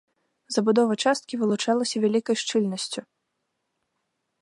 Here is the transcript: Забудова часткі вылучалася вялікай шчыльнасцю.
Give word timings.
Забудова 0.55 0.93
часткі 1.09 1.39
вылучалася 1.43 1.97
вялікай 2.07 2.35
шчыльнасцю. 2.45 3.07